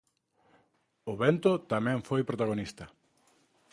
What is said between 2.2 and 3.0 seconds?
protagonista.